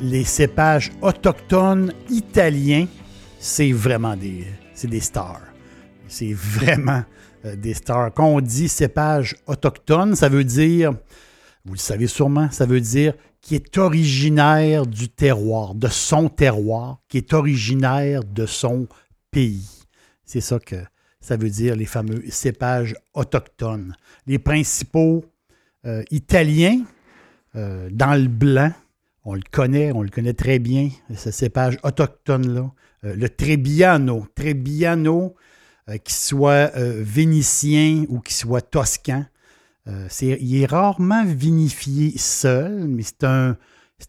[0.00, 2.86] Les cépages autochtones italiens,
[3.38, 4.46] c'est vraiment des,
[5.00, 5.42] stars.
[6.08, 7.04] C'est vraiment
[7.44, 8.12] euh, des stars.
[8.14, 10.92] Quand on dit cépage autochtone, ça veut dire,
[11.64, 17.00] vous le savez sûrement, ça veut dire qui est originaire du terroir, de son terroir,
[17.08, 18.86] qui est originaire de son
[19.30, 19.68] pays.
[20.24, 20.76] C'est ça que
[21.20, 23.94] ça veut dire les fameux cépages autochtones.
[24.26, 25.24] Les principaux
[25.84, 26.84] euh, italiens,
[27.56, 28.72] euh, dans le blanc,
[29.24, 32.70] on le connaît, on le connaît très bien, ce cépage autochtone-là.
[33.04, 34.26] Euh, le Trebbiano.
[34.34, 35.34] Trebbiano,
[36.04, 39.24] qu'il soit vénitien ou qu'il soit toscan,
[39.86, 43.56] il est rarement vinifié seul, mais c'est un,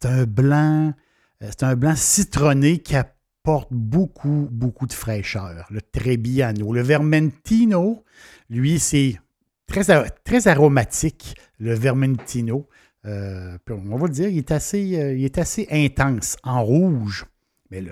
[0.04, 0.94] un blanc,
[1.42, 3.12] c'est un blanc citronné qui a
[3.44, 5.68] porte beaucoup, beaucoup de fraîcheur.
[5.70, 6.74] Le Trebbiano.
[6.74, 8.04] Le Vermentino,
[8.50, 9.20] lui, c'est
[9.68, 9.84] très,
[10.24, 12.68] très aromatique, le Vermentino.
[13.06, 17.26] Euh, on va le dire, il est, assez, euh, il est assez intense en rouge.
[17.70, 17.84] Mais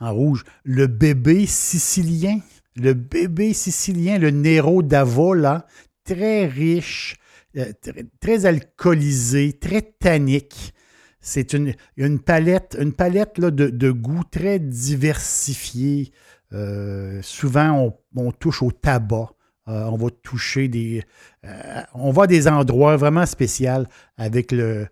[0.00, 2.40] en rouge, le bébé sicilien,
[2.76, 5.66] le bébé sicilien, le Nero d'Avola,
[6.04, 7.16] très riche,
[7.56, 7.72] euh,
[8.20, 10.74] très, alcoolisé, très tannique.
[11.20, 16.12] C'est une, une palette, une palette de, de goûts très diversifiés.
[16.52, 19.30] Euh, souvent, on, touche au tabac.
[19.70, 21.04] Euh, on va toucher des.
[21.44, 23.84] Euh, on va à des endroits vraiment spéciaux
[24.16, 24.88] avec le,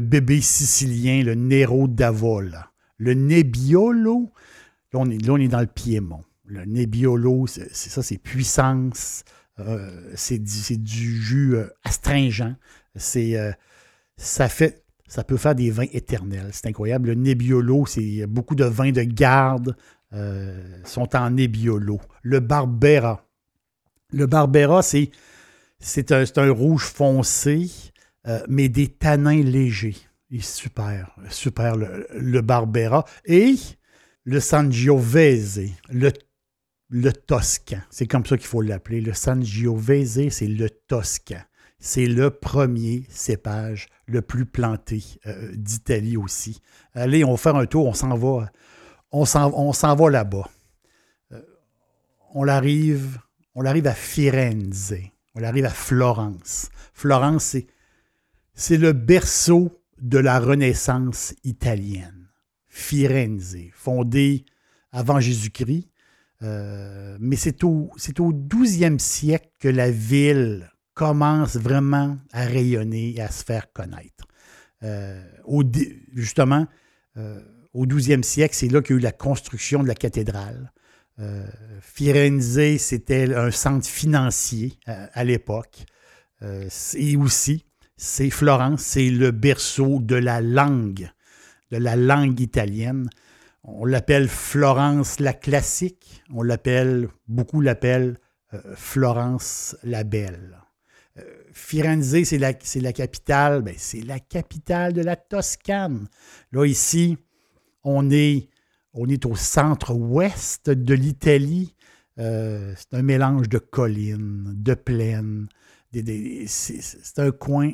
[0.00, 2.70] bébé sicilien, le Nero d'Avola.
[2.98, 4.30] Le Nebbiolo,
[4.92, 6.24] là on, est, dans le Piémont.
[6.46, 9.24] Le Nebbiolo, c'est ça, c'est puissance.
[10.14, 12.54] c'est du, du, jus astringent.
[12.94, 13.36] C'est
[14.16, 16.48] ça fait ça peut faire des vins éternels.
[16.52, 17.08] C'est incroyable.
[17.08, 19.76] Le Nebbiolo, c'est beaucoup de vins de garde
[20.12, 22.00] euh, sont en Nebbiolo.
[22.22, 23.25] Le Barbera.
[24.12, 25.10] Le Barbera, c'est,
[25.78, 27.70] c'est, un, rouge foncé,
[28.26, 29.96] euh, mais des tanins légers.
[30.30, 33.04] Il est super, super le, le Barbera.
[33.24, 33.56] Et
[34.24, 36.12] le Sangiovese, le,
[36.88, 37.80] le Toscan.
[37.90, 39.00] C'est comme ça qu'il faut l'appeler.
[39.00, 41.42] Le Sangiovese, c'est le Toscan.
[41.78, 46.60] C'est le premier cépage le plus planté euh, d'Italie aussi.
[46.94, 48.50] Allez, on va faire un tour, on s'en va.
[49.12, 50.48] On s'en, va là-bas.
[51.32, 51.40] Euh,
[52.34, 53.18] on arrive,
[53.56, 54.94] on arrive à Firenze.
[55.34, 56.68] On arrive à Florence.
[56.92, 57.56] Florence,
[58.54, 62.28] c'est, le berceau de la Renaissance italienne.
[62.68, 64.44] Firenze, fondée
[64.92, 65.88] avant Jésus-Christ.
[66.42, 73.22] Euh, mais c'est au, au 12e siècle que la ville commence vraiment à rayonner et
[73.22, 74.26] à se faire connaître.
[74.82, 75.22] Euh,
[76.12, 76.66] justement,
[77.16, 77.40] euh,
[77.72, 80.72] au 12e siècle, c'est là qu'il y a eu la construction de la cathédrale.
[81.18, 81.46] Euh,
[81.80, 85.84] Firenze, c'était un centre financier à l'époque.
[86.94, 87.64] et aussi,
[87.96, 91.08] c'est Florence, c'est le berceau de la langue,
[91.70, 93.08] de la langue italienne.
[93.64, 98.18] On l'appelle Florence la classique, on l'appelle, beaucoup l'appellent
[98.74, 100.58] Florence la belle.
[101.56, 102.52] Firenze, c'est la,
[102.82, 106.06] la, capitale, ben, c'est la capitale de la Toscane.
[106.52, 107.16] Là, ici,
[107.82, 108.48] on est
[108.98, 111.74] On est au centre-ouest de l'Italie.
[112.18, 115.48] Euh, c'est un mélange de collines, de plaines.
[116.46, 117.72] c'est un coin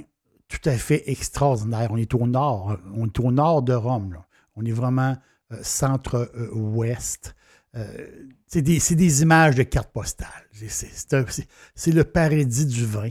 [0.49, 1.89] tout à fait extraordinaire.
[1.93, 2.77] On est au nord.
[2.97, 4.19] On est au nord de Rome.
[4.57, 5.17] On est vraiment
[5.53, 7.37] euh, centre-ouest.
[7.77, 10.29] Euh, c'est des, images de cartes postales.
[10.53, 13.11] C'est le paradis du vin.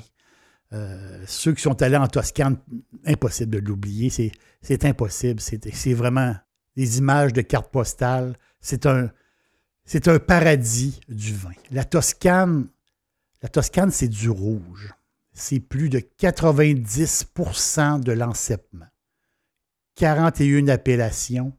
[1.25, 2.57] ceux qui sont allés en Toscane,
[3.05, 4.09] impossible de l'oublier.
[4.61, 5.39] C'est impossible.
[5.39, 6.35] C'est vraiment
[6.75, 8.37] des images de cartes postales.
[8.59, 9.09] C'est un,
[10.19, 11.49] paradis du vin.
[11.71, 12.67] La Toscane,
[13.41, 14.93] la Toscane, c'est du rouge.
[15.33, 18.85] C'est plus de 90% de l'encepement.
[19.95, 21.53] 41 appellations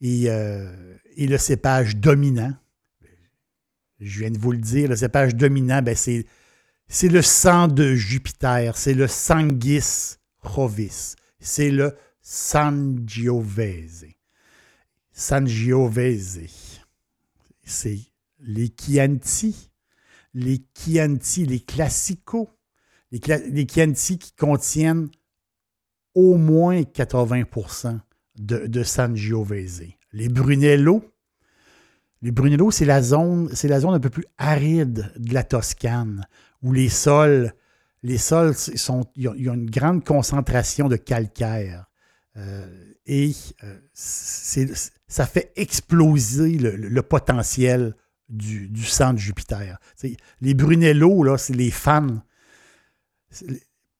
[0.00, 2.54] et, euh, et, le cépage dominant.
[4.00, 6.26] Je viens de vous le dire, le cépage dominant, ben c'est,
[6.88, 14.06] c'est le sang de Jupiter, c'est le Sanguis Rovis, c'est le Sangiovese.
[15.12, 16.80] Sangiovese.
[17.64, 18.00] C'est
[18.40, 19.70] les Chianti,
[20.34, 22.50] les Chianti, les Classico,
[23.10, 23.20] les,
[23.66, 25.10] Chianti qui contiennent
[26.14, 27.44] au moins 80
[28.36, 29.84] de, de Sangiovese.
[30.12, 31.04] Les Brunello,
[32.22, 36.26] les Brunello, c'est la zone, la zone un peu plus aride de la Toscane,
[36.62, 37.52] où les sols,
[38.02, 41.86] les sols a une grande concentration de calcaire.
[42.36, 43.32] Euh, et
[43.62, 47.94] euh, ça fait exploser le, potentiel
[48.28, 49.78] du, sang de Jupiter.
[50.40, 52.22] les Brunello, c'est les fans,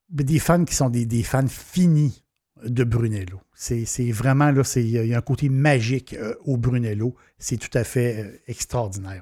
[0.09, 2.23] des fans qui sont des, fans finis
[2.63, 3.41] de Brunello.
[3.53, 7.15] C'est vraiment, là, il y a un côté magique euh, au Brunello.
[7.37, 9.21] C'est tout à fait extraordinaire.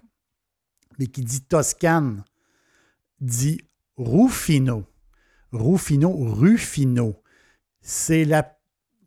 [0.99, 2.23] Mais qui dit Toscane,
[3.19, 3.59] dit
[3.97, 4.85] Rufino.
[5.51, 7.21] Rufino, Rufino.
[7.81, 8.60] C'est la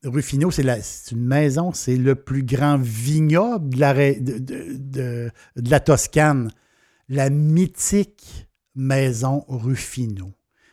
[0.04, 6.50] Rufino, c'est une maison, c'est le plus grand vignoble de la, Toscane,
[7.08, 10.32] la mythique maison Rufino.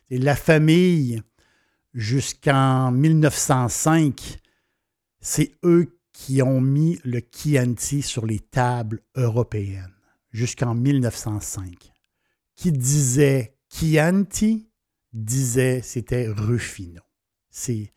[0.10, 1.22] Et la famille,
[1.94, 4.40] jusqu'en 1905,
[5.22, 9.96] c'est eux qui ont mis le Chianti sur les tables européennes,
[10.32, 11.92] jusqu'en 1905.
[12.56, 14.70] Qui disait Chianti
[15.14, 17.02] disait c'était Rufino.
[17.50, 17.94] C'est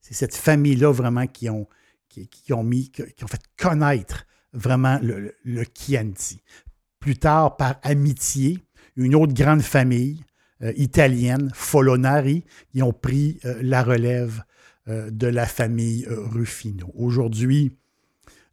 [0.00, 1.66] c'est cette famille-là vraiment qui ont,
[2.62, 6.40] mis, qui, ont fait connaître vraiment le, Chianti.
[7.00, 8.58] Plus tard, par amitié,
[8.96, 10.24] une autre grande famille
[10.62, 14.42] euh, italienne, Folonari, qui ont pris euh, la relève
[14.88, 16.90] euh, de la famille Ruffino.
[16.94, 17.76] Aujourd'hui,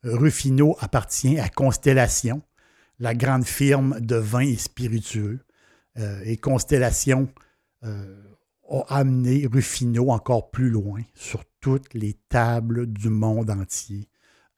[0.04, 2.44] Ruffino appartient à Constellation,
[3.00, 5.40] la grande firme de vins et spiritueux.
[6.26, 7.28] et Constellation
[8.70, 14.08] a amené Ruffino encore plus loin, sur toutes les tables du monde entier,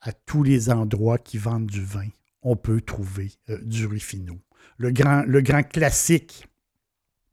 [0.02, 2.08] à tous les endroits qui vendent du vin,
[2.42, 4.40] on peut trouver euh, du Ruffino.
[4.78, 6.48] Le grand, le grand classique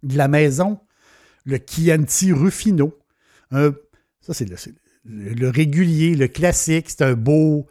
[0.03, 0.81] de la maison,
[1.45, 2.99] le Chianti Ruffino.
[3.51, 4.49] ça, c'est
[5.05, 6.91] le, régulier, le classique.
[6.91, 7.67] C'est un beau,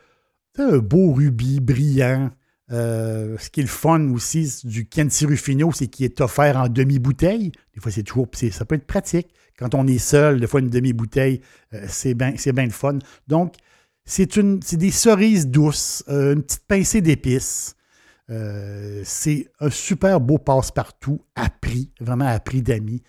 [0.58, 2.32] un beau rubis brillant
[2.72, 4.88] euh, ce qui est le fun aussi du
[5.26, 7.52] Ruffino, c'est qu'il est offert en demi-bouteille.
[7.74, 8.28] Des fois, c'est toujours.
[8.52, 9.28] Ça peut être pratique.
[9.58, 11.42] Quand on est seul, des fois, une demi-bouteille,
[11.74, 13.00] euh, c'est bien le fun.
[13.28, 13.56] Donc,
[14.06, 14.28] c'est
[14.78, 17.76] des cerises douces, euh, une petite pincée d'épices.
[19.04, 23.04] c'est un super beau passe-partout à prix, vraiment à prix d'amis.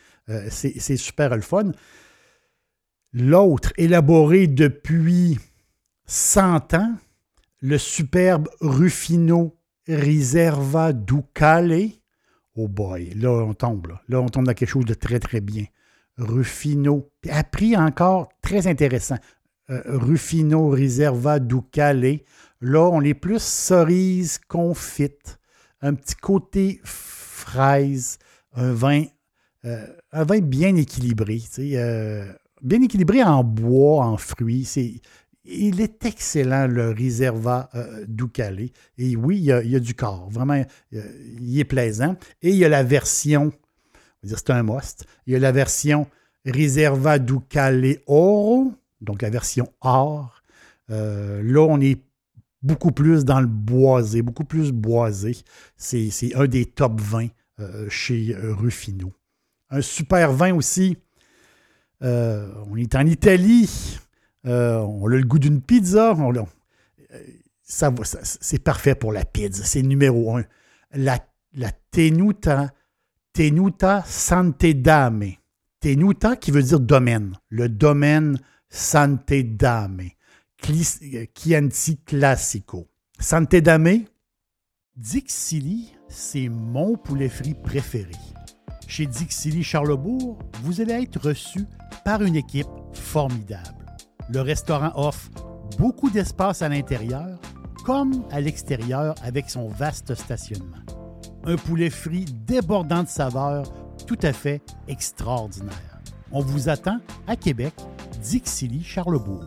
[0.50, 1.72] c'est super le fun.
[3.12, 5.38] L'autre, élaboré depuis
[6.06, 6.94] 100 ans,
[7.60, 9.56] le superbe Rufino
[9.88, 11.90] Riserva Ducale.
[12.56, 14.20] Oh boy, là on tombe, là.
[14.20, 15.64] on tombe dans quelque chose de très très bien.
[16.16, 19.18] Rufino, à prix encore très intéressant.
[19.70, 22.20] Euh, Rufino Riserva Ducale.
[22.60, 25.38] Là, on est plus cerise confite,
[25.80, 28.18] un petit côté fraise,
[28.54, 29.04] un vin,
[29.64, 32.32] euh, un vin bien équilibré, euh,
[32.62, 35.00] bien équilibré en bois, en fruits.
[35.46, 38.70] Il est excellent, le Reserva euh, Ducale.
[38.96, 40.30] Et oui, il y, a, du corps.
[40.30, 41.02] Vraiment, euh,
[41.38, 42.16] il est plaisant.
[42.40, 43.52] Et il y a la version,
[44.22, 46.06] c'est un must, il y a la version
[46.46, 48.72] Reserva Ducale Oro,
[49.02, 50.42] donc la version or.
[50.90, 52.00] Euh, là, on est
[52.62, 55.36] beaucoup plus dans le boisé, beaucoup plus boisé.
[55.76, 57.28] C'est un des top 20
[57.88, 59.12] chez Ruffino.
[59.68, 60.96] Un super vin aussi.
[62.00, 63.98] on est en Italie.
[64.46, 66.14] Euh, on a le goût d'une pizza.
[66.14, 66.44] Euh,
[67.62, 69.64] ça, c'est parfait pour la pizza.
[69.64, 70.44] C'est numéro un.
[70.92, 71.18] La,
[71.90, 72.72] tenuta,
[73.32, 75.32] tenuta sante dame.
[75.80, 77.34] Tenuta qui veut dire domaine.
[77.48, 80.02] Le domaine sante dame.
[81.34, 82.88] Chianti Classico.
[83.18, 84.06] Santé Damé,
[84.96, 88.12] Dixili, c'est mon poulet frit préféré.
[88.86, 91.60] Chez Dixili Charlebourg, vous allez être reçu
[92.04, 93.83] par une équipe formidable.
[94.30, 95.30] Le restaurant offre
[95.78, 97.38] beaucoup d'espace à l'intérieur
[97.84, 100.78] comme à l'extérieur avec son vaste stationnement.
[101.44, 103.70] Un poulet frit débordant de saveurs
[104.06, 106.00] tout à fait extraordinaire.
[106.32, 107.74] On vous attend à Québec,
[108.22, 109.44] Dixilly, Charlebourg.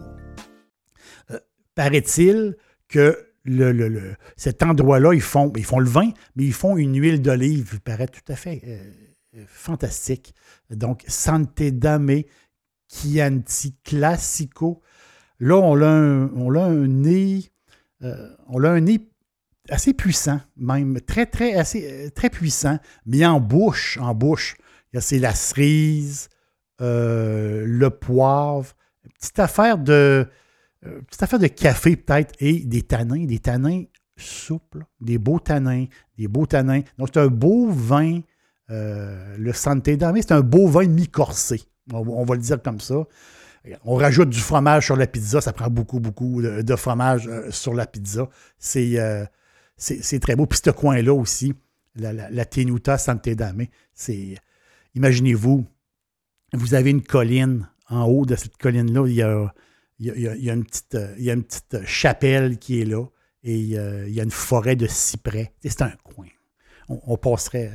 [1.31, 1.39] Euh,
[1.73, 2.55] paraît-il
[2.87, 8.07] que le, cet endroit-là, ils font, le vin, mais ils font une huile d'olive, paraît
[8.07, 8.79] tout à fait euh,
[9.37, 10.33] euh, fantastique.
[10.69, 12.23] Donc, Sante Dame
[12.87, 14.81] Chianti Classico.
[15.39, 17.51] Là, on a un, on a un nez,
[19.69, 24.55] assez puissant, même très, très, assez, très puissant, mais en bouche, en bouche.
[24.99, 26.29] C'est la cerise,
[26.81, 28.73] euh, le poivre,
[29.19, 30.27] petite affaire de,
[30.85, 33.83] euh, petite affaire de café peut-être et des tanins, des tanins
[34.15, 35.85] souples, des beaux tanins,
[36.17, 36.81] des beaux tanins.
[36.97, 38.21] Donc c'est un beau vin,
[38.69, 41.61] euh, le Santé Dame, c'est un beau vin mi-corsé.
[41.93, 43.05] On, va le dire comme ça.
[43.83, 47.85] On rajoute du fromage sur la pizza, ça prend beaucoup, beaucoup de, fromage sur la
[47.85, 48.29] pizza.
[48.57, 48.97] C'est
[49.77, 50.45] c'est très beau.
[50.45, 51.53] Puis ce coin-là aussi,
[51.95, 54.35] la, la, Tenuta Santé Dame, c'est.
[54.95, 55.65] Imaginez-vous,
[56.53, 57.69] vous avez une colline.
[57.89, 61.85] En haut de cette colline-là, il y a, une petite, il y a une petite
[61.85, 63.05] chapelle qui est là
[63.43, 65.53] et euh, il y a une forêt de cyprès.
[65.63, 66.27] C'est un coin.
[66.89, 67.71] On, passerait,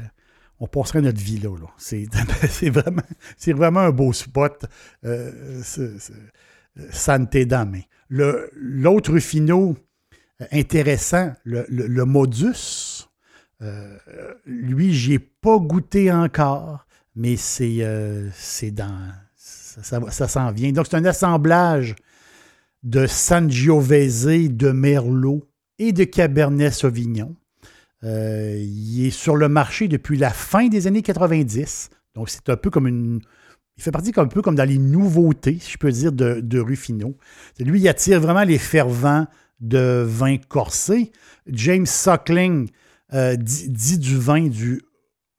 [0.62, 1.50] on passerait notre vie là.
[1.76, 4.64] C'est vraiment, un beau spot,
[5.04, 5.60] euh,
[7.46, 7.82] Dame.
[8.08, 9.76] L'autre Ruffino
[10.40, 13.08] euh, intéressant, le, Modus,
[14.46, 18.30] lui, j'y ai pas goûté encore mais c'est euh,
[18.72, 19.12] dans.
[19.36, 20.72] Ça, s'en vient.
[20.72, 21.94] Donc, c'est un assemblage
[22.82, 27.34] de Sangiovese, de Merlot et de Cabernet Sauvignon.
[28.04, 31.90] Euh, il est sur le marché depuis la fin des années 90.
[32.14, 33.20] Donc, c'est un peu comme une.
[33.76, 36.60] Il fait partie un peu comme dans les nouveautés, si je peux dire, de, de
[36.60, 37.16] Ruffino.
[37.58, 39.26] Lui, il attire vraiment les fervents
[39.60, 41.10] de vin corsé.
[41.46, 42.68] James Suckling
[43.14, 44.82] euh, dit, du vin du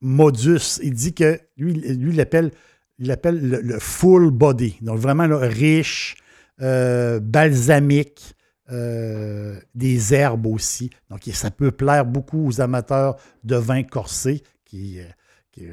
[0.00, 0.80] modus.
[0.82, 2.50] Il dit que lui, lui il l'appelle
[2.98, 4.76] il l'appelle le, full body.
[4.80, 6.16] Donc vraiment riche,
[6.60, 8.34] euh, balsamique,
[8.70, 10.90] euh, des herbes aussi.
[11.10, 15.04] Donc ça peut plaire beaucoup aux amateurs de vin corsé qui, euh,
[15.52, 15.68] qui.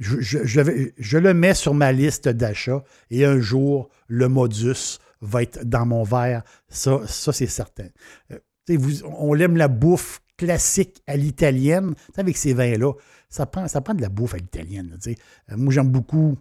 [0.00, 5.64] Je, je, le mets sur ma liste d'achat et un jour, le modus va être
[5.64, 6.42] dans mon verre.
[6.68, 7.86] Ça, ça c'est certain.
[8.68, 12.92] Vous, on aime la bouffe classique à l'italienne, avec ces vins-là
[13.34, 14.96] ça prend, ça prend de la bouffe à l'italienne.
[15.08, 15.12] Euh,
[15.56, 16.38] moi, j'aime beaucoup,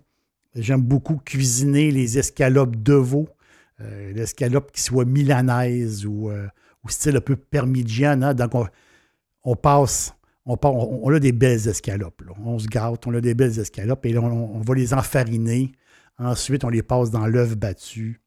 [0.53, 3.27] j'aime beaucoup cuisiner les escalopes de veau,
[3.83, 6.47] euh, l'escalope qui soit milanaise ou, euh,
[6.87, 8.29] style un peu parmigiana.
[8.29, 8.33] Hein.
[8.33, 8.53] Donc,
[9.43, 10.13] on, passe,
[10.45, 12.21] on, on, a des belles escalopes.
[12.43, 15.71] On se gâte, on a des belles escalopes et là, on, va les enfariner.
[16.17, 18.21] Ensuite, on les passe dans l'œuf battu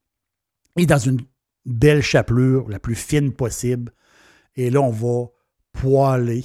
[0.77, 1.21] et dans une
[1.65, 3.93] belle chapelure, la plus fine possible.
[4.55, 5.29] Et là, on va
[5.73, 6.45] poêler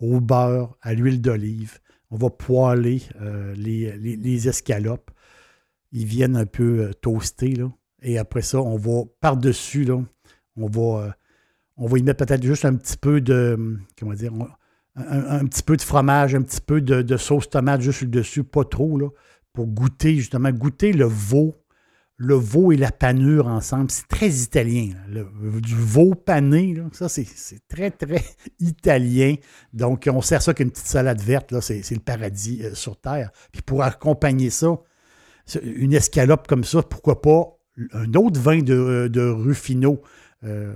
[0.00, 1.78] au beurre, à l'huile d'olive.
[2.10, 5.10] On va poêler euh, les, escalopes.
[5.92, 7.54] Ils viennent un peu euh, toaster.
[7.54, 7.70] Là.
[8.02, 10.00] Et après ça, on va par-dessus, là,
[10.56, 11.10] on va, euh,
[11.76, 13.78] on va y mettre peut-être juste un petit peu de.
[13.98, 14.32] Comment dire
[14.96, 18.64] un, petit peu de fromage, un petit peu de, sauce tomate juste le dessus, pas
[18.64, 19.08] trop, là,
[19.52, 21.56] pour goûter, justement, goûter le veau
[22.20, 23.90] le veau et la panure ensemble.
[23.90, 24.90] C'est très italien.
[25.08, 27.26] du veau pané, ça, c'est
[27.68, 28.24] très, très
[28.60, 29.36] italien.
[29.72, 31.58] Donc, on sert ça qu'une petite salade verte.
[31.60, 33.30] C'est le paradis euh, sur Terre.
[33.52, 34.80] Puis pour accompagner ça,
[35.62, 37.57] une escalope comme ça, pourquoi pas
[37.92, 40.00] un autre vin de, Ruffino
[40.44, 40.74] euh,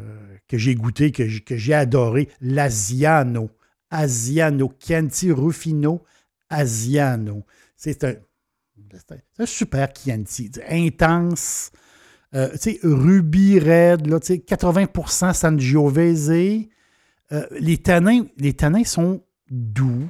[0.48, 3.50] que j'ai goûté, que j'ai adoré, l'Asiano.
[3.92, 6.02] Asiano, Chianti Ruffino
[6.48, 7.44] Asiano.
[7.76, 10.50] C'est un super Chianti.
[10.68, 11.70] Intense.
[12.34, 12.48] Euh,
[12.82, 16.30] rubis raide, là, 80% Sangiovese.
[16.30, 20.08] Euh, les, tanins, les tanins sont doux.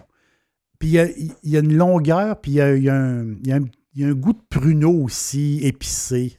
[0.78, 5.60] Puis il y, a, une longueur, puis il y a, un, goût de pruneau aussi,
[5.62, 6.38] épicé.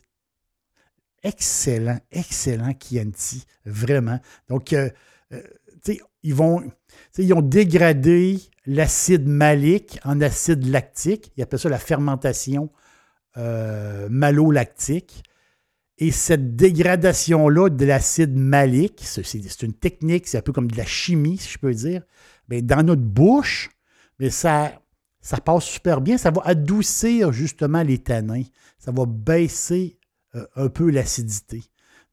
[1.23, 4.19] Excellent, excellent Chianti, vraiment.
[4.49, 4.89] Donc, euh,
[5.31, 5.41] euh,
[6.21, 6.63] ils vont,
[7.17, 11.31] ils ont dégradé l'acide malique en acide lactique.
[11.37, 12.71] Ils appellent ça la fermentation
[13.37, 15.23] euh, malolactique.
[15.97, 20.85] Et cette dégradation-là de l'acide malique, c'est une technique, c'est un peu comme de la
[20.85, 22.03] chimie, si je peux dire.
[22.49, 23.69] Mais dans notre bouche,
[24.19, 24.81] mais ça,
[25.21, 26.17] ça passe super bien.
[26.17, 28.43] Ça va adoucir justement les tanins.
[28.79, 29.97] Ça va baisser
[30.35, 31.63] euh, un peu l'acidité.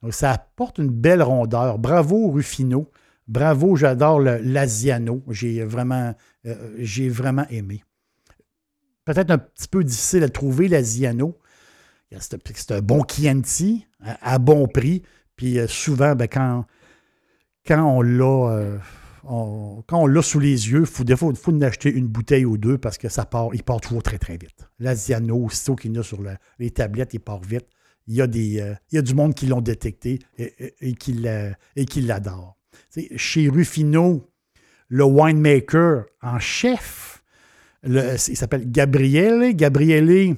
[0.02, 1.78] Donc, ça apporte une belle rondeur.
[1.78, 2.90] Bravo, Rufino.
[3.28, 5.22] Bravo, j'adore l'Asiano.
[5.28, 6.14] J'ai vraiment,
[6.46, 7.84] euh, j'ai vraiment aimé.
[9.04, 11.38] Peut-être un petit peu difficile à trouver, l'Asiano.
[12.18, 15.02] C'est un bon Chianti à, bon prix.
[15.36, 16.66] Puis euh, souvent, ben, quand,
[17.78, 18.76] on l'a.
[20.22, 23.24] Sous les yeux, il faut, faut en acheter une bouteille ou deux parce que ça
[23.24, 24.68] part, il part toujours très, très vite.
[24.78, 26.20] L'Asiano, aussitôt qu'il y a sur
[26.58, 27.66] les tablettes, il part vite.
[28.10, 31.12] Il y a, des, euh, il y a du monde qui l'ont détecté et, qui
[31.12, 32.58] l'adore.
[33.14, 34.28] Chez Ruffino,
[34.88, 37.22] le winemaker en chef,
[37.84, 39.54] il s'appelle Gabriele.
[39.54, 40.34] Gabriele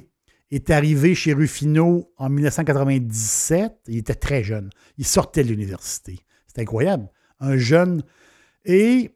[0.51, 3.73] est arrivé chez Ruffino en 1997.
[3.89, 4.69] Il était très jeune.
[4.99, 6.21] Il sortait de l'université.
[6.49, 7.09] C'est incroyable.
[7.41, 8.03] Un jeune
[8.67, 9.13] et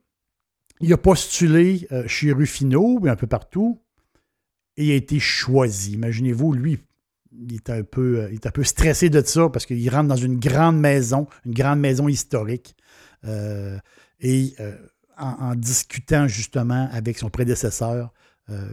[0.80, 3.82] il a postulé euh, chez Ruffino, un peu partout,
[4.78, 5.92] et il a été choisi.
[5.92, 6.78] Imaginez-vous, lui,
[7.38, 10.08] il est, un peu, euh, il est un peu stressé de ça parce qu'il rentre
[10.08, 12.76] dans une grande maison, une grande maison historique.
[13.24, 13.78] Euh,
[14.20, 14.54] et
[15.18, 18.12] en, discutant justement avec son prédécesseur,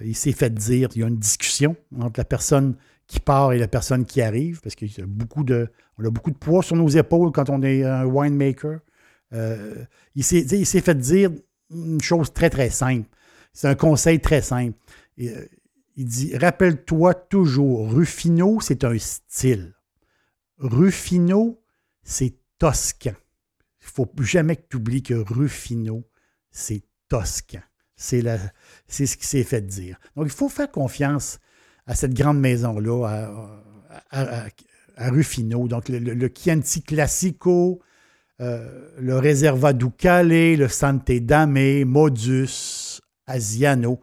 [0.03, 2.75] il s'est fait dire, il y a une discussion entre la personne
[3.07, 5.67] qui part et la personne qui arrive, parce qu'on a beaucoup de,
[5.97, 8.79] on a beaucoup de poids sur nos épaules quand on est un winemaker.
[9.33, 9.83] Euh,
[10.15, 11.31] il s'est fait dire
[11.71, 13.07] une chose très, très simple.
[13.51, 14.77] C'est un conseil très simple.
[15.21, 15.45] Euh,
[15.95, 19.73] il dit Rappelle-toi toujours, Ruffino, c'est un style.
[20.57, 21.61] Ruffino,
[22.03, 23.13] c'est toscan.
[23.81, 26.07] Il ne faut jamais que tu oublies que Ruffino,
[26.51, 27.61] c'est toscan.
[27.95, 29.97] C'est ce qui s'est fait dire.
[30.15, 31.39] Donc, il faut faire confiance
[31.85, 33.29] à cette grande maison-là,
[34.09, 35.67] à, Ruffino.
[35.67, 37.81] Donc, le, le Chianti Classico,
[38.41, 44.01] euh, le Reserva Ducale, le Sante Dame, Modus, Asiano.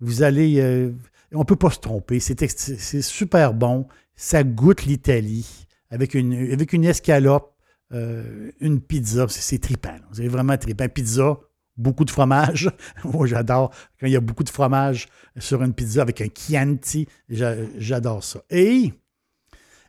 [0.00, 0.60] Vous allez.
[0.60, 0.92] Euh,
[1.32, 2.20] on ne peut pas se tromper.
[2.20, 3.86] C'est super bon.
[4.14, 7.54] Ça goûte l'Italie avec une, escalope,
[7.92, 9.26] euh, une pizza.
[9.28, 9.98] C'est trippant.
[10.12, 10.88] C'est vraiment trippant.
[10.88, 11.38] Pizza,
[11.76, 12.70] beaucoup de fromage.
[13.04, 15.08] Moi, j'adore quand il y a beaucoup de fromage
[15.38, 17.06] sur une pizza avec un Chianti.
[17.28, 18.40] J'adore ça.
[18.50, 18.92] Et,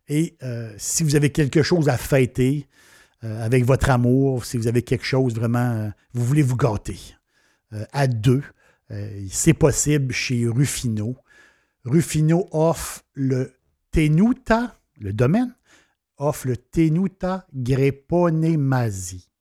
[0.07, 0.37] et
[0.77, 2.67] si vous avez quelque chose à fêter,
[3.23, 6.99] euh, avec votre amour, si vous avez quelque chose vraiment, euh, vous voulez vous gâter.
[7.73, 8.43] Euh, à deux,
[9.29, 11.17] c'est possible chez Ruffino.
[11.87, 13.53] Ruffino offre le
[13.91, 15.55] Tenuta, le domaine,
[16.17, 19.31] offre le Tenuta Greponemasi.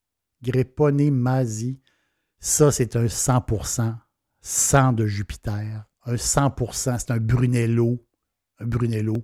[0.43, 1.81] Greponemasi,
[2.39, 3.97] ça c'est un 100%
[4.41, 5.85] sang de Jupiter.
[6.05, 8.07] Un 100%, c'est un Brunello,
[8.61, 9.17] un Brunello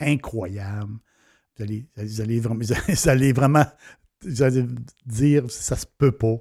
[0.00, 0.98] incroyable.
[1.56, 3.66] Vous allez, vous allez, vraiment, vous allez vraiment
[5.06, 6.36] dire ça se peut pas.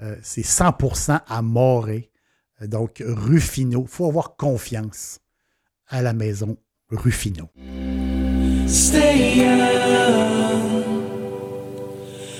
[0.00, 2.10] Euh, c'est 100% à Morée.
[2.66, 3.82] Donc, Ruffino.
[3.82, 5.20] Il faut avoir confiance
[5.86, 6.56] à la maison
[6.90, 7.48] Ruffino.
[8.66, 10.84] Stay young.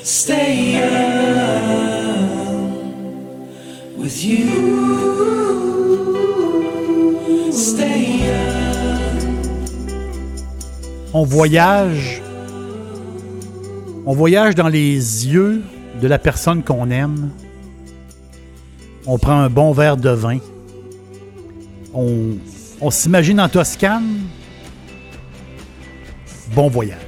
[0.02, 1.58] Stay young.
[3.96, 4.48] With you.
[7.52, 8.68] Stay young
[11.14, 12.22] on voyage,
[14.06, 15.62] on voyage dans les yeux
[16.00, 17.30] de la personne qu'on aime.
[19.06, 20.38] On prend un bon verre de vin.
[21.94, 24.20] On, s'imagine en Toscane.
[26.54, 27.07] Bon voyage.